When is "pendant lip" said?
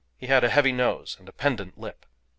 1.31-2.07